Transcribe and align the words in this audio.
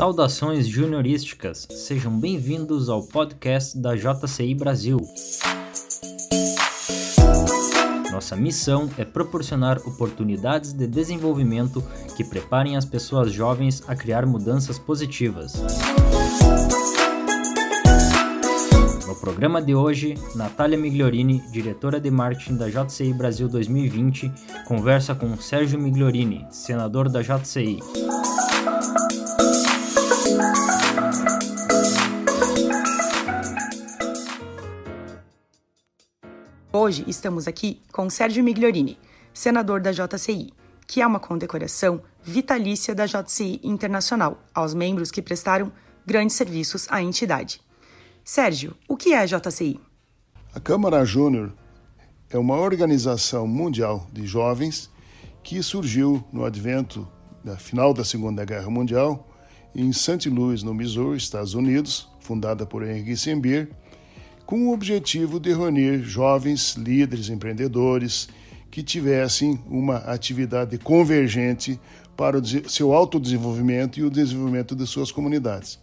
Saudações 0.00 0.66
juniorísticas, 0.66 1.68
sejam 1.72 2.18
bem-vindos 2.18 2.88
ao 2.88 3.02
podcast 3.02 3.76
da 3.76 3.94
JCI 3.94 4.54
Brasil. 4.54 4.98
Nossa 8.10 8.34
missão 8.34 8.88
é 8.96 9.04
proporcionar 9.04 9.76
oportunidades 9.86 10.72
de 10.72 10.86
desenvolvimento 10.86 11.84
que 12.16 12.24
preparem 12.24 12.78
as 12.78 12.86
pessoas 12.86 13.30
jovens 13.30 13.82
a 13.86 13.94
criar 13.94 14.24
mudanças 14.24 14.78
positivas. 14.78 15.52
No 19.06 19.14
programa 19.16 19.60
de 19.60 19.74
hoje, 19.74 20.14
Natália 20.34 20.78
Migliorini, 20.78 21.42
diretora 21.52 22.00
de 22.00 22.10
marketing 22.10 22.56
da 22.56 22.70
JCI 22.70 23.12
Brasil 23.12 23.50
2020, 23.50 24.32
conversa 24.64 25.14
com 25.14 25.36
Sérgio 25.36 25.78
Migliorini, 25.78 26.46
senador 26.50 27.10
da 27.10 27.20
JCI. 27.20 27.80
Hoje 36.72 37.04
estamos 37.08 37.48
aqui 37.48 37.82
com 37.92 38.08
Sérgio 38.08 38.44
Migliorini, 38.44 38.96
senador 39.34 39.80
da 39.80 39.90
JCI, 39.90 40.52
que 40.86 41.02
é 41.02 41.06
uma 41.06 41.18
condecoração 41.18 42.00
vitalícia 42.22 42.94
da 42.94 43.06
JCI 43.06 43.58
Internacional 43.64 44.38
aos 44.54 44.72
membros 44.72 45.10
que 45.10 45.20
prestaram 45.20 45.72
grandes 46.06 46.36
serviços 46.36 46.86
à 46.88 47.02
entidade. 47.02 47.60
Sérgio, 48.24 48.76
o 48.86 48.96
que 48.96 49.12
é 49.12 49.18
a 49.18 49.26
JCI? 49.26 49.80
A 50.54 50.60
Câmara 50.60 51.04
Júnior 51.04 51.52
é 52.30 52.38
uma 52.38 52.54
organização 52.54 53.48
mundial 53.48 54.06
de 54.12 54.24
jovens 54.24 54.88
que 55.42 55.60
surgiu 55.64 56.22
no 56.32 56.44
advento 56.44 57.04
da 57.42 57.56
final 57.56 57.92
da 57.92 58.04
Segunda 58.04 58.44
Guerra 58.44 58.70
Mundial 58.70 59.28
em 59.74 59.92
St. 59.92 60.30
Louis, 60.30 60.62
no 60.62 60.72
Missouri, 60.72 61.18
Estados 61.18 61.54
Unidos, 61.54 62.08
fundada 62.20 62.64
por 62.64 62.84
Henry 62.84 63.06
Kissinger, 63.06 63.68
com 64.50 64.66
o 64.66 64.72
objetivo 64.72 65.38
de 65.38 65.50
reunir 65.50 66.02
jovens 66.02 66.74
líderes 66.74 67.28
empreendedores 67.28 68.28
que 68.68 68.82
tivessem 68.82 69.60
uma 69.70 69.98
atividade 69.98 70.76
convergente 70.76 71.78
para 72.16 72.36
o 72.36 72.68
seu 72.68 72.92
autodesenvolvimento 72.92 74.00
e 74.00 74.02
o 74.02 74.10
desenvolvimento 74.10 74.74
de 74.74 74.84
suas 74.88 75.12
comunidades. 75.12 75.78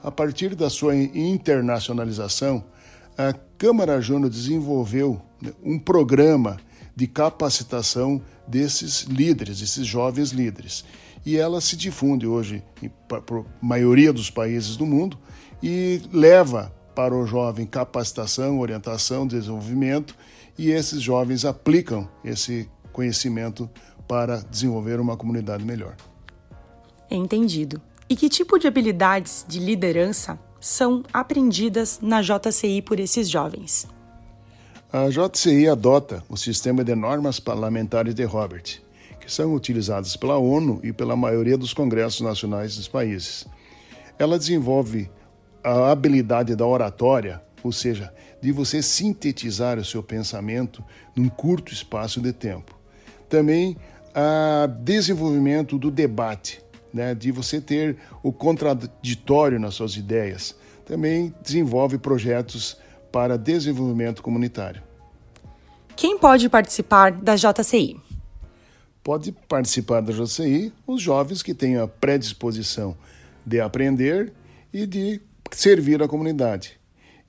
A 0.00 0.12
partir 0.12 0.54
da 0.54 0.70
sua 0.70 0.94
internacionalização, 0.94 2.64
a 3.18 3.34
Câmara 3.58 4.00
Júnior 4.00 4.30
desenvolveu 4.30 5.20
né, 5.42 5.50
um 5.60 5.76
programa 5.76 6.58
de 6.94 7.08
capacitação 7.08 8.22
desses 8.46 9.02
líderes, 9.02 9.58
desses 9.58 9.84
jovens 9.84 10.30
líderes. 10.30 10.84
E 11.26 11.36
ela 11.36 11.60
se 11.60 11.76
difunde 11.76 12.28
hoje 12.28 12.62
para 13.08 13.40
a 13.40 13.44
maioria 13.60 14.12
dos 14.12 14.30
países 14.30 14.76
do 14.76 14.86
mundo 14.86 15.18
e 15.60 16.00
leva 16.12 16.72
para 16.94 17.14
o 17.14 17.26
jovem 17.26 17.66
capacitação, 17.66 18.60
orientação, 18.60 19.26
desenvolvimento, 19.26 20.14
e 20.56 20.70
esses 20.70 21.02
jovens 21.02 21.44
aplicam 21.44 22.08
esse 22.24 22.68
conhecimento 22.92 23.68
para 24.06 24.38
desenvolver 24.38 25.00
uma 25.00 25.16
comunidade 25.16 25.64
melhor. 25.64 25.96
Entendido. 27.10 27.80
E 28.08 28.14
que 28.14 28.28
tipo 28.28 28.58
de 28.58 28.66
habilidades 28.66 29.44
de 29.48 29.58
liderança 29.58 30.38
são 30.60 31.02
aprendidas 31.12 31.98
na 32.00 32.22
JCI 32.22 32.82
por 32.82 33.00
esses 33.00 33.28
jovens? 33.28 33.86
A 34.92 35.08
JCI 35.08 35.68
adota 35.68 36.22
o 36.28 36.36
sistema 36.36 36.84
de 36.84 36.94
normas 36.94 37.40
parlamentares 37.40 38.14
de 38.14 38.24
Robert, 38.24 38.80
que 39.20 39.32
são 39.32 39.54
utilizadas 39.54 40.16
pela 40.16 40.38
ONU 40.38 40.80
e 40.84 40.92
pela 40.92 41.16
maioria 41.16 41.58
dos 41.58 41.74
congressos 41.74 42.20
nacionais 42.20 42.76
dos 42.76 42.86
países. 42.86 43.46
Ela 44.18 44.38
desenvolve 44.38 45.10
a 45.64 45.90
habilidade 45.90 46.54
da 46.54 46.66
oratória, 46.66 47.42
ou 47.62 47.72
seja, 47.72 48.12
de 48.40 48.52
você 48.52 48.82
sintetizar 48.82 49.78
o 49.78 49.84
seu 49.84 50.02
pensamento 50.02 50.84
num 51.16 51.30
curto 51.30 51.72
espaço 51.72 52.20
de 52.20 52.32
tempo. 52.32 52.78
Também 53.28 53.76
a 54.14 54.66
desenvolvimento 54.66 55.78
do 55.78 55.90
debate, 55.90 56.62
né, 56.92 57.14
de 57.14 57.32
você 57.32 57.60
ter 57.60 57.96
o 58.22 58.32
contraditório 58.32 59.58
nas 59.58 59.74
suas 59.74 59.96
ideias. 59.96 60.54
Também 60.84 61.34
desenvolve 61.42 61.98
projetos 61.98 62.76
para 63.10 63.38
desenvolvimento 63.38 64.22
comunitário. 64.22 64.82
Quem 65.96 66.18
pode 66.18 66.48
participar 66.48 67.12
da 67.12 67.34
JCI? 67.34 67.96
Pode 69.02 69.32
participar 69.48 70.00
da 70.00 70.12
JCI 70.12 70.72
os 70.86 71.00
jovens 71.00 71.42
que 71.42 71.54
têm 71.54 71.76
a 71.78 71.86
predisposição 71.86 72.96
de 73.44 73.60
aprender 73.60 74.32
e 74.72 74.86
de 74.86 75.20
servir 75.50 76.02
a 76.02 76.08
comunidade. 76.08 76.78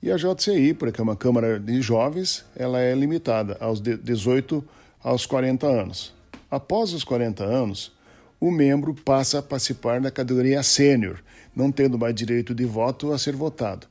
E 0.02 0.10
a 0.10 0.16
JCI, 0.16 0.74
porque 0.74 1.00
é 1.00 1.04
uma 1.04 1.16
Câmara 1.16 1.58
de 1.58 1.80
Jovens, 1.80 2.44
ela 2.54 2.80
é 2.80 2.94
limitada 2.94 3.56
aos 3.60 3.80
18 3.80 4.62
aos 5.02 5.24
40 5.24 5.66
anos. 5.66 6.14
Após 6.50 6.92
os 6.92 7.02
40 7.04 7.44
anos, 7.44 7.92
o 8.40 8.50
membro 8.50 8.94
passa 8.94 9.38
a 9.38 9.42
participar 9.42 10.00
da 10.00 10.10
categoria 10.10 10.62
sênior, 10.62 11.22
não 11.54 11.72
tendo 11.72 11.98
mais 11.98 12.14
direito 12.14 12.54
de 12.54 12.64
voto 12.64 13.12
a 13.12 13.18
ser 13.18 13.34
votado, 13.34 13.86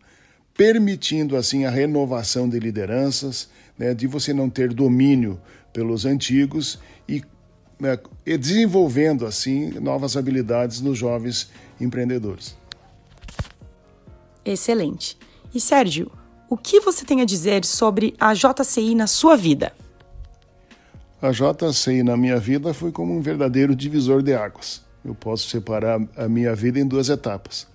permitindo 0.56 1.36
assim 1.36 1.66
a 1.66 1.70
renovação 1.70 2.48
de 2.48 2.60
lideranças, 2.60 3.50
né, 3.78 3.94
de 3.94 4.08
você 4.08 4.34
não 4.34 4.50
ter 4.50 4.74
domínio 4.74 5.40
pelos 5.74 6.06
antigos 6.06 6.80
e, 7.10 7.24
né, 7.80 7.98
e 8.26 8.38
desenvolvendo 8.38 9.26
assim 9.26 9.72
novas 9.80 10.16
habilidades 10.16 10.80
nos 10.80 10.98
jovens 10.98 11.50
empreendedores. 11.82 12.56
Excelente. 14.46 15.18
E 15.54 15.60
Sérgio, 15.60 16.12
o 16.48 16.56
que 16.56 16.80
você 16.80 17.04
tem 17.04 17.22
a 17.22 17.26
dizer 17.26 17.66
sobre 17.66 18.14
a 18.20 18.34
JCI 18.34 18.94
na 18.94 19.08
sua 19.08 19.36
vida? 19.36 19.74
A 21.22 21.32
JCI 21.32 22.04
na 22.04 22.16
minha 22.16 22.38
vida 22.38 22.74
foi 22.74 22.92
como 22.92 23.12
um 23.12 23.22
verdadeiro 23.22 23.76
divisor 23.76 24.22
de 24.22 24.34
águas. 24.36 24.84
Eu 25.04 25.16
posso 25.16 25.50
separar 25.50 26.00
a 26.16 26.30
minha 26.30 26.54
vida 26.54 26.80
em 26.80 26.88
duas 26.88 27.10
etapas, 27.10 27.68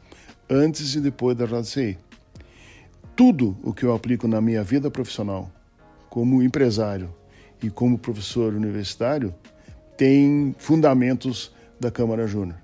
antes 0.49 0.95
e 0.95 1.01
depois 1.01 1.37
da 1.37 1.47
JCI. 1.47 1.99
Tudo 3.17 3.57
o 3.63 3.73
que 3.73 3.85
eu 3.85 3.95
aplico 3.95 4.29
na 4.29 4.41
minha 4.41 4.63
vida 4.63 4.91
profissional, 4.91 5.51
como 6.09 6.43
empresário 6.43 7.13
e 7.63 7.69
como 7.69 7.99
professor 7.99 8.55
universitário, 8.55 9.35
tem 9.97 10.55
fundamentos 10.59 11.53
da 11.79 11.91
Câmara 11.91 12.27
Júnior. 12.27 12.59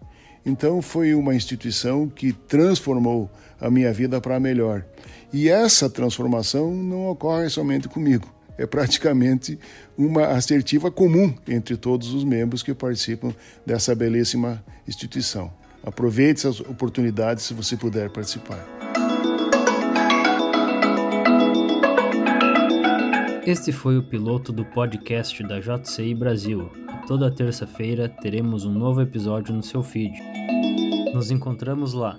Então 0.46 0.80
foi 0.80 1.14
uma 1.14 1.34
instituição 1.34 2.08
que 2.08 2.32
transformou 2.32 3.28
a 3.60 3.68
minha 3.68 3.92
vida 3.92 4.20
para 4.20 4.40
melhor. 4.40 4.86
E 5.32 5.48
essa 5.48 5.90
transformação 5.90 6.72
não 6.72 7.08
ocorre 7.08 7.50
somente 7.50 7.88
comigo 7.88 8.36
é 8.58 8.66
praticamente 8.66 9.58
uma 9.96 10.28
assertiva 10.28 10.90
comum 10.90 11.34
entre 11.46 11.76
todos 11.76 12.12
os 12.12 12.24
membros 12.24 12.62
que 12.62 12.74
participam 12.74 13.34
dessa 13.64 13.94
belíssima 13.94 14.64
instituição. 14.86 15.52
Aproveite 15.82 16.40
essas 16.40 16.60
oportunidades 16.60 17.44
se 17.44 17.54
você 17.54 17.76
puder 17.76 18.10
participar. 18.10 18.64
Este 23.46 23.70
foi 23.70 23.96
o 23.96 24.02
piloto 24.02 24.52
do 24.52 24.64
podcast 24.64 25.40
da 25.44 25.60
JCI 25.60 26.14
Brasil. 26.14 26.85
Toda 27.06 27.30
terça-feira 27.30 28.08
teremos 28.08 28.64
um 28.64 28.72
novo 28.72 29.00
episódio 29.00 29.54
no 29.54 29.62
seu 29.62 29.82
feed. 29.82 30.12
Nos 31.14 31.30
encontramos 31.30 31.94
lá. 31.94 32.18